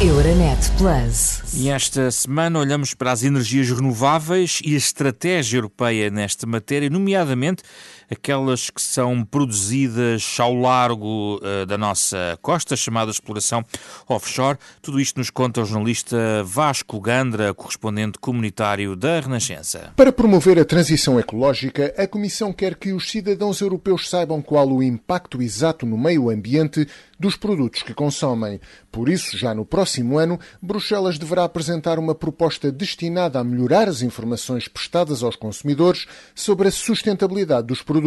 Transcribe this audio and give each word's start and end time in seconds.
Euronet 0.00 0.70
Plus. 0.78 1.42
E 1.56 1.68
esta 1.68 2.08
semana 2.12 2.60
olhamos 2.60 2.94
para 2.94 3.10
as 3.10 3.24
energias 3.24 3.68
renováveis 3.68 4.60
e 4.64 4.74
a 4.74 4.78
estratégia 4.78 5.58
europeia 5.58 6.08
nesta 6.08 6.46
matéria, 6.46 6.88
nomeadamente 6.88 7.64
aquelas 8.10 8.70
que 8.70 8.80
são 8.80 9.24
produzidas 9.24 10.36
ao 10.38 10.54
largo 10.54 11.36
uh, 11.36 11.66
da 11.66 11.76
nossa 11.76 12.38
costa, 12.42 12.76
chamada 12.76 13.10
exploração 13.10 13.64
offshore. 14.08 14.58
Tudo 14.80 15.00
isto 15.00 15.18
nos 15.18 15.30
conta 15.30 15.62
o 15.62 15.64
jornalista 15.64 16.16
Vasco 16.44 17.00
Gandra, 17.00 17.52
correspondente 17.54 18.18
comunitário 18.18 18.96
da 18.96 19.20
Renascença. 19.20 19.92
Para 19.96 20.12
promover 20.12 20.58
a 20.58 20.64
transição 20.64 21.18
ecológica, 21.18 21.94
a 21.96 22.06
Comissão 22.06 22.52
quer 22.52 22.74
que 22.74 22.92
os 22.92 23.10
cidadãos 23.10 23.60
europeus 23.60 24.08
saibam 24.08 24.40
qual 24.40 24.68
o 24.68 24.82
impacto 24.82 25.42
exato 25.42 25.84
no 25.84 25.98
meio 25.98 26.30
ambiente 26.30 26.86
dos 27.18 27.36
produtos 27.36 27.82
que 27.82 27.92
consomem. 27.92 28.60
Por 28.92 29.08
isso, 29.08 29.36
já 29.36 29.54
no 29.54 29.64
próximo 29.64 30.18
ano, 30.18 30.38
Bruxelas 30.62 31.18
deverá 31.18 31.44
apresentar 31.44 31.98
uma 31.98 32.14
proposta 32.14 32.70
destinada 32.70 33.38
a 33.38 33.44
melhorar 33.44 33.88
as 33.88 34.02
informações 34.02 34.68
prestadas 34.68 35.22
aos 35.22 35.36
consumidores 35.36 36.06
sobre 36.34 36.68
a 36.68 36.70
sustentabilidade 36.70 37.66
dos 37.66 37.82
produtos, 37.82 37.97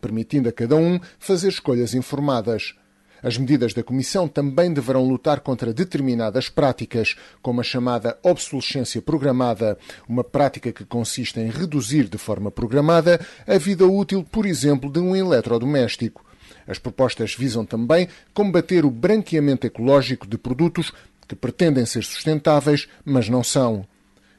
permitindo 0.00 0.48
a 0.48 0.52
cada 0.52 0.76
um 0.76 0.98
fazer 1.18 1.48
escolhas 1.48 1.94
informadas. 1.94 2.74
As 3.22 3.36
medidas 3.36 3.74
da 3.74 3.82
Comissão 3.82 4.26
também 4.26 4.72
deverão 4.72 5.06
lutar 5.06 5.40
contra 5.40 5.74
determinadas 5.74 6.48
práticas, 6.48 7.16
como 7.42 7.60
a 7.60 7.64
chamada 7.64 8.18
obsolescência 8.22 9.02
programada, 9.02 9.76
uma 10.08 10.24
prática 10.24 10.72
que 10.72 10.84
consiste 10.84 11.38
em 11.38 11.50
reduzir 11.50 12.08
de 12.08 12.16
forma 12.16 12.50
programada 12.50 13.20
a 13.46 13.58
vida 13.58 13.86
útil, 13.86 14.24
por 14.24 14.46
exemplo, 14.46 14.90
de 14.90 14.98
um 14.98 15.14
eletrodoméstico. 15.14 16.24
As 16.66 16.78
propostas 16.78 17.34
visam 17.34 17.64
também 17.66 18.08
combater 18.32 18.84
o 18.84 18.90
branqueamento 18.90 19.66
ecológico 19.66 20.26
de 20.26 20.38
produtos 20.38 20.92
que 21.28 21.36
pretendem 21.36 21.84
ser 21.84 22.02
sustentáveis, 22.04 22.88
mas 23.04 23.28
não 23.28 23.44
são. 23.44 23.86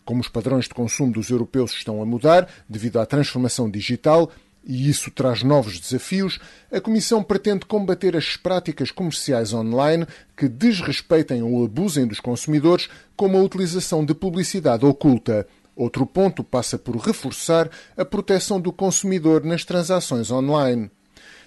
Como 0.04 0.22
os 0.22 0.28
padrões 0.28 0.66
de 0.66 0.74
consumo 0.74 1.12
dos 1.12 1.30
europeus 1.30 1.72
estão 1.72 2.02
a 2.02 2.06
mudar 2.06 2.50
devido 2.68 3.00
à 3.00 3.06
transformação 3.06 3.70
digital, 3.70 4.32
e 4.64 4.90
isso 4.90 5.09
traz 5.12 5.44
novos 5.44 5.80
desafios, 5.80 6.40
a 6.72 6.80
Comissão 6.80 7.23
pretende 7.23 7.66
combater 7.66 8.16
as 8.16 8.38
práticas 8.38 8.92
comerciais 8.92 9.53
online 9.53 10.06
que 10.38 10.48
desrespeitem 10.48 11.42
ou 11.42 11.66
abusem 11.66 12.06
dos 12.06 12.20
consumidores, 12.20 12.88
como 13.16 13.38
a 13.38 13.42
utilização 13.42 14.06
de 14.06 14.14
publicidade 14.14 14.86
oculta. 14.86 15.48
Outro 15.76 16.06
ponto 16.06 16.44
passa 16.44 16.78
por 16.78 16.95
reforçar 16.98 17.70
a 17.98 18.06
proteção 18.06 18.59
do 18.62 18.72
consumidor 18.72 19.44
nas 19.44 19.66
transações 19.66 20.30
online. 20.30 20.92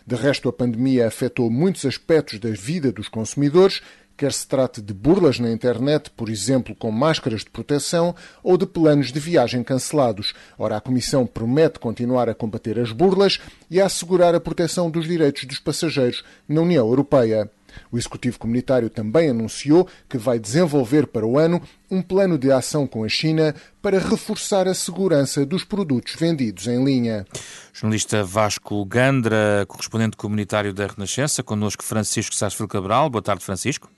De 0.07 0.17
resto, 0.17 0.49
a 0.49 0.53
pandemia 0.53 1.07
afetou 1.07 1.51
muitos 1.51 1.87
aspectos 1.87 2.39
da 2.39 2.51
vida 2.51 2.93
dos 2.93 3.09
consumidores, 3.09 3.81
quer 4.17 4.33
se 4.33 4.47
trate 4.47 4.81
de 4.81 4.93
burlas 4.93 5.39
na 5.39 5.51
internet, 5.51 6.11
por 6.11 6.29
exemplo, 6.29 6.75
com 6.75 6.91
máscaras 6.91 7.41
de 7.41 7.51
proteção, 7.51 8.15
ou 8.43 8.57
de 8.57 8.67
planos 8.67 9.13
de 9.13 9.21
viagem 9.21 9.63
cancelados. 9.63 10.35
Ora, 10.59 10.77
a 10.77 10.81
Comissão 10.81 11.27
promete 11.27 11.79
continuar 11.79 12.29
a 12.29 12.35
combater 12.35 12.79
as 12.79 12.93
burlas 12.93 13.41
e 13.71 13.81
a 13.81 13.87
assegurar 13.87 14.35
a 14.35 14.41
proteção 14.41 14.91
dos 14.91 15.07
direitos 15.07 15.45
dos 15.45 15.59
passageiros 15.59 16.25
na 16.49 16.61
União 16.61 16.87
Europeia. 16.87 17.51
O 17.91 17.99
Executivo 17.99 18.39
Comunitário 18.39 18.91
também 18.91 19.31
anunciou 19.31 19.89
que 20.09 20.19
vai 20.19 20.39
desenvolver 20.39 21.07
para 21.07 21.27
o 21.27 21.39
ano 21.39 21.61
um 21.91 22.03
plano 22.03 22.39
de 22.39 22.51
ação 22.51 22.87
com 22.87 23.05
a 23.05 23.09
China 23.09 23.55
para 23.81 23.99
reforçar 23.99 24.67
a 24.67 24.75
segurança 24.75 25.45
dos 25.45 25.65
produtos 25.65 26.15
vendidos 26.15 26.67
em 26.67 26.85
linha. 26.85 27.27
Jornalista 27.73 28.25
Vasco 28.25 28.85
Gandra, 28.85 29.65
correspondente 29.69 30.17
comunitário 30.17 30.73
da 30.73 30.87
Renascença, 30.87 31.43
connosco 31.43 31.85
Francisco 31.85 32.35
Sarsfield 32.35 32.71
Cabral. 32.71 33.11
Boa 33.11 33.23
tarde, 33.23 33.45
Francisco. 33.45 33.91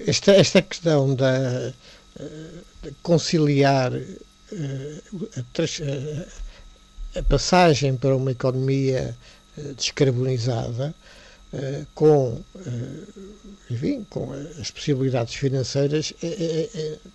Esta, 0.00 0.32
esta 0.32 0.62
questão 0.62 1.14
da 1.14 1.72
de 2.82 2.90
conciliar 3.02 3.92
eh, 3.94 5.02
a, 7.14 7.18
a, 7.18 7.22
passagem 7.22 7.96
para 7.96 8.16
uma 8.16 8.32
economia 8.32 9.16
eh, 9.56 9.72
descarbonizada, 9.76 10.94
eh, 11.52 11.84
com, 11.94 12.40
eh, 12.66 13.70
enfim, 13.70 14.06
com 14.08 14.32
as 14.60 14.70
possibilidades 14.70 15.34
financeiras, 15.34 16.12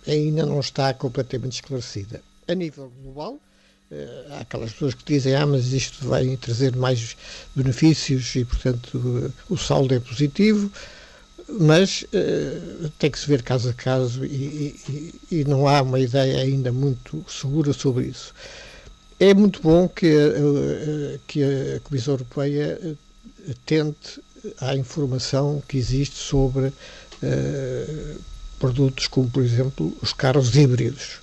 ainda 0.06 0.46
não 0.46 0.60
está 0.60 0.92
completamente 0.94 1.54
esclarecida. 1.54 2.22
A 2.46 2.54
nível 2.54 2.92
global, 3.02 3.40
há 4.30 4.40
aquelas 4.40 4.72
pessoas 4.72 4.94
que 4.94 5.04
dizem 5.04 5.34
ah, 5.34 5.46
mas 5.46 5.72
isto 5.72 6.06
vai 6.06 6.36
trazer 6.36 6.76
mais 6.76 7.16
benefícios 7.54 8.34
e, 8.36 8.44
portanto, 8.44 9.32
o 9.48 9.56
saldo 9.56 9.94
é 9.94 10.00
positivo, 10.00 10.70
mas 11.48 12.04
tem 12.98 13.10
que 13.10 13.18
se 13.18 13.26
ver 13.26 13.42
caso 13.42 13.68
a 13.68 13.72
caso 13.72 14.24
e, 14.24 14.74
e, 14.88 15.14
e 15.40 15.44
não 15.44 15.68
há 15.68 15.82
uma 15.82 16.00
ideia 16.00 16.38
ainda 16.40 16.72
muito 16.72 17.24
segura 17.28 17.72
sobre 17.72 18.06
isso. 18.06 18.34
É 19.20 19.32
muito 19.32 19.60
bom 19.62 19.88
que, 19.88 20.06
a, 20.06 21.18
que 21.26 21.42
a 21.42 21.80
Comissão 21.80 22.14
Europeia 22.14 22.96
tente 23.66 24.20
a 24.60 24.74
informação 24.74 25.62
que 25.66 25.76
existe 25.76 26.16
sobre 26.16 26.66
uh, 26.66 28.20
produtos 28.58 29.06
como, 29.06 29.28
por 29.30 29.42
exemplo, 29.42 29.96
os 30.02 30.12
carros 30.12 30.54
híbridos. 30.56 31.20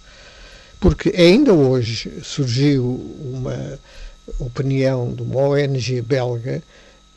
Porque 0.80 1.10
ainda 1.10 1.54
hoje 1.54 2.12
surgiu 2.24 2.84
uma 3.20 3.80
opinião 4.40 5.14
de 5.14 5.22
uma 5.22 5.42
ONG 5.42 6.02
belga 6.02 6.64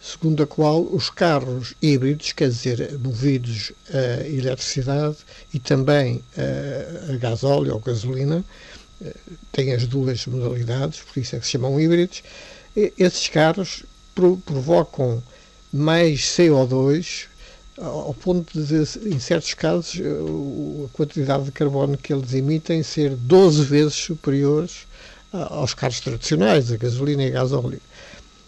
segundo 0.04 0.42
a 0.42 0.46
qual 0.46 0.82
os 0.82 1.08
carros 1.08 1.74
híbridos, 1.80 2.32
quer 2.32 2.50
dizer, 2.50 2.98
movidos 2.98 3.72
a 3.88 4.26
eletricidade 4.26 5.16
e 5.52 5.58
também 5.58 6.22
a, 6.36 7.12
a 7.12 7.16
gasóleo 7.16 7.72
ou 7.72 7.80
gasolina, 7.80 8.44
têm 9.50 9.72
as 9.72 9.86
duas 9.86 10.26
modalidades, 10.26 11.00
por 11.00 11.18
isso 11.18 11.34
é 11.34 11.38
que 11.38 11.46
se 11.46 11.52
chamam 11.52 11.80
híbridos, 11.80 12.22
esses 12.76 13.28
carros 13.28 13.84
provocam 14.14 15.22
mais 15.72 16.20
CO2 16.20 17.26
ao 17.78 18.14
ponto 18.14 18.62
de, 18.62 18.74
em 19.08 19.18
certos 19.18 19.54
casos, 19.54 20.00
a 20.00 20.88
quantidade 20.92 21.44
de 21.44 21.52
carbono 21.52 21.96
que 21.96 22.12
eles 22.12 22.32
emitem 22.32 22.82
ser 22.82 23.10
12 23.16 23.64
vezes 23.64 23.94
superiores 23.94 24.86
aos 25.32 25.74
carros 25.74 25.98
tradicionais, 25.98 26.70
a 26.70 26.76
gasolina 26.76 27.24
e 27.24 27.28
a 27.28 27.30
gasóleo. 27.30 27.80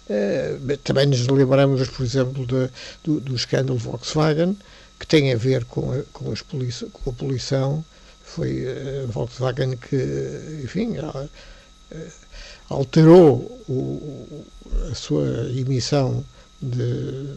Eh, 0.08 0.56
também 0.84 1.06
nos 1.06 1.26
lembramos, 1.26 1.88
por 1.88 2.04
exemplo, 2.04 2.46
de, 2.46 2.70
do, 3.04 3.20
do 3.20 3.34
escândalo 3.34 3.78
Volkswagen, 3.78 4.56
que 4.98 5.06
tem 5.06 5.32
a 5.32 5.36
ver 5.36 5.64
com 5.64 5.92
a, 5.92 6.02
com, 6.12 6.32
com 6.92 7.10
a 7.10 7.12
poluição 7.12 7.84
foi 8.36 8.66
a 8.68 9.06
Volkswagen 9.06 9.76
que, 9.76 10.60
enfim, 10.62 10.96
alterou 12.68 13.62
o, 13.68 14.44
a 14.90 14.94
sua 14.94 15.50
emissão 15.56 16.24
de, 16.60 17.36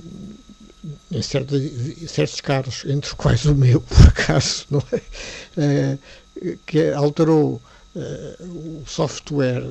em 1.12 1.22
certos, 1.22 1.62
certos 2.08 2.42
carros, 2.42 2.84
entre 2.86 3.08
os 3.08 3.14
quais 3.14 3.46
o 3.46 3.56
meu, 3.56 3.80
por 3.82 4.08
acaso, 4.08 4.66
não 4.70 4.84
é? 4.92 5.98
é 6.44 6.58
que 6.66 6.92
alterou 6.92 7.62
é, 7.96 8.36
o 8.42 8.84
software 8.88 9.64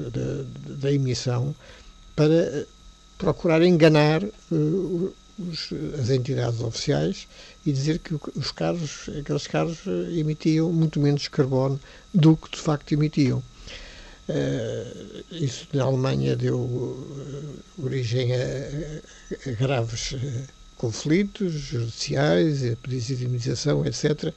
da 0.81 0.93
emissão 0.93 1.55
para 2.15 2.67
procurar 3.19 3.63
enganar 3.63 4.23
uh, 4.23 5.15
os, 5.39 5.71
as 6.01 6.11
entidades 6.11 6.61
oficiais 6.61 7.29
e 7.65 7.73
dizer 7.73 7.99
que 7.99 8.15
os 8.35 8.51
carros, 8.51 9.09
aqueles 9.19 9.47
carros 9.47 9.79
eh, 9.87 10.19
emitiam 10.19 10.73
muito 10.73 10.99
menos 10.99 11.29
carbono 11.29 11.79
do 12.13 12.37
que 12.37 12.51
de 12.51 12.59
facto 12.59 12.93
emitiam. 12.93 13.43
Uh, 14.29 15.25
isso 15.31 15.67
na 15.73 15.85
Alemanha 15.85 16.37
deu 16.37 16.59
uh, 16.59 17.63
origem 17.83 18.31
a, 18.35 18.41
a 19.47 19.53
graves 19.53 20.13
uh, 20.13 20.19
conflitos 20.77 21.53
judiciais, 21.53 22.63
a 22.63 22.77
pedidos 22.77 23.07
de 23.07 23.15
indemnização, 23.15 23.87
etc. 23.87 24.33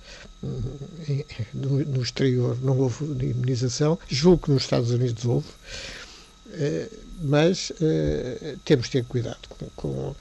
No, 1.54 1.86
no, 1.86 2.01
exterior 2.01 2.57
não 2.62 2.80
houve 2.80 3.04
indemnização, 3.04 4.00
julgo 4.10 4.45
que 4.45 4.51
nos 4.51 4.63
Estados 4.63 4.92
Unidos 4.92 5.24
houve, 5.25 5.48
mas 7.21 7.71
temos 8.65 8.88
de 8.88 8.92
ter 8.92 9.06
cuidado 9.06 9.48
com, 9.50 9.69
com 9.75 10.15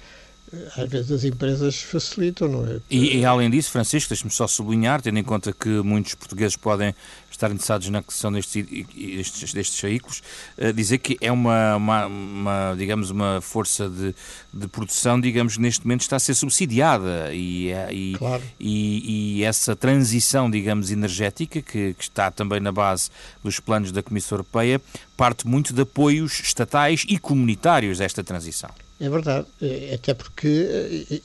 às 0.77 0.89
vezes 0.89 1.13
as 1.13 1.25
empresas 1.25 1.81
facilitam, 1.81 2.49
não 2.49 2.67
é? 2.67 2.81
E, 2.91 3.19
e 3.19 3.25
além 3.25 3.49
disso, 3.49 3.71
Francisco, 3.71 4.09
deixe-me 4.09 4.31
só 4.31 4.49
sublinhar, 4.49 5.01
tendo 5.01 5.19
em 5.19 5.23
conta 5.23 5.53
que 5.53 5.69
muitos 5.69 6.15
portugueses 6.15 6.57
podem 6.57 6.95
estar 7.31 7.51
interessados 7.51 7.89
na 7.89 8.01
aquisição 8.01 8.33
destes, 8.33 8.67
destes, 8.67 9.53
destes 9.55 9.81
veículos, 9.81 10.23
uh, 10.59 10.73
dizer 10.73 10.99
que 10.99 11.17
é 11.21 11.31
uma, 11.31 11.77
uma, 11.77 12.07
uma, 12.07 12.75
digamos, 12.77 13.11
uma 13.11 13.41
força 13.41 13.89
de, 13.89 14.15
de 14.53 14.67
produção, 14.67 15.21
digamos, 15.21 15.57
neste 15.57 15.87
momento 15.87 16.03
está 16.03 16.17
a 16.17 16.21
ser 16.21 16.35
subsidiada 16.35 17.33
e, 17.33 17.71
é, 17.71 17.93
e, 17.93 18.15
claro. 18.19 18.43
e, 18.59 19.39
e 19.39 19.45
essa 19.45 19.77
transição, 19.77 20.51
digamos, 20.51 20.91
energética, 20.91 21.63
que, 21.63 21.95
que 21.95 22.03
está 22.03 22.31
também 22.31 22.59
na 22.59 22.73
base 22.73 23.09
dos 23.43 23.61
planos 23.61 23.93
da 23.93 24.03
Comissão 24.03 24.37
Europeia, 24.37 24.81
parte 25.17 25.47
muito 25.47 25.73
de 25.73 25.83
apoios 25.83 26.41
estatais 26.41 27.05
e 27.09 27.19
comunitários 27.19 28.01
a 28.01 28.05
esta 28.05 28.25
transição. 28.25 28.71
É 29.01 29.09
verdade, 29.09 29.47
eh, 29.63 29.95
até 29.95 30.13
porque, 30.13 30.47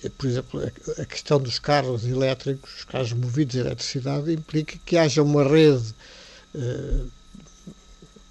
eh, 0.03 0.09
por 0.17 0.27
exemplo, 0.27 0.61
a 0.97 1.05
questão 1.05 1.37
dos 1.41 1.59
carros 1.59 2.05
elétricos, 2.05 2.77
os 2.77 2.83
carros 2.85 3.11
movidos 3.11 3.57
a 3.57 3.59
eletricidade, 3.59 4.31
implica 4.31 4.79
que 4.85 4.97
haja 4.97 5.21
uma 5.21 5.43
rede, 5.43 5.93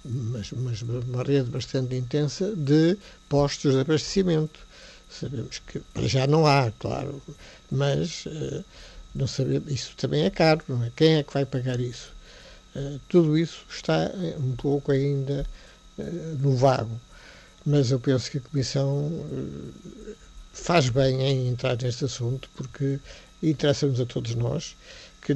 mas, 0.03 0.51
mas 0.51 0.81
uma 0.81 1.23
rede 1.23 1.49
bastante 1.49 1.95
intensa 1.95 2.55
de 2.55 2.97
postos 3.29 3.73
de 3.73 3.81
abastecimento. 3.81 4.59
Sabemos 5.09 5.59
que 5.59 5.79
para 5.93 6.07
já 6.07 6.25
não 6.27 6.45
há, 6.47 6.71
claro, 6.79 7.21
mas 7.71 8.25
não 9.13 9.27
sabemos, 9.27 9.71
isso 9.71 9.93
também 9.95 10.23
é 10.25 10.29
caro, 10.29 10.61
não 10.67 10.83
é? 10.83 10.91
Quem 10.95 11.15
é 11.17 11.23
que 11.23 11.33
vai 11.33 11.45
pagar 11.45 11.79
isso? 11.79 12.13
tudo 13.07 13.37
isso 13.37 13.63
está 13.69 14.11
um 14.37 14.55
pouco 14.57 14.91
ainda 14.91 15.45
no 16.39 16.55
vago 16.57 16.99
mas 17.65 17.91
eu 17.91 17.99
penso 17.99 18.29
que 18.29 18.37
a 18.37 18.41
Comissão 18.41 19.11
eh, 19.31 20.13
faz 20.53 20.89
bem 20.89 21.21
em 21.21 21.47
entrar 21.47 21.77
neste 21.81 22.05
assunto 22.05 22.49
porque 22.55 22.99
interessa-nos 23.41 23.99
a 23.99 24.05
todos 24.05 24.35
nós 24.35 24.75
que, 25.21 25.33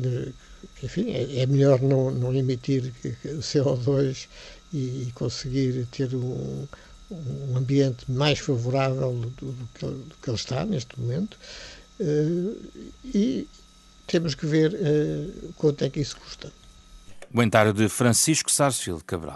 enfim, 0.83 1.11
é, 1.11 1.41
é 1.41 1.45
melhor 1.45 1.81
não, 1.81 2.11
não 2.11 2.33
emitir 2.33 2.93
CO2 3.39 4.27
e 4.73 5.11
conseguir 5.15 5.87
ter 5.91 6.13
um, 6.13 6.67
um 7.11 7.57
ambiente 7.57 8.09
mais 8.09 8.39
favorável 8.39 9.11
do, 9.13 9.51
do, 9.51 9.69
que, 9.73 9.85
do, 9.85 10.15
que, 10.21 10.29
ele 10.29 10.35
está 10.35 10.65
neste 10.65 10.99
momento 10.99 11.37
uh, 11.99 12.57
e 13.03 13.47
temos 14.05 14.35
que 14.35 14.45
ver 14.45 14.73
uh, 14.73 15.53
quanto 15.55 15.83
é 15.83 15.89
que 15.89 15.99
isso 15.99 16.17
custa. 16.17 16.51
Comentário 17.31 17.73
de 17.73 17.89
Francisco 17.89 18.51
Sarsfield 18.51 19.03
Cabral. 19.03 19.35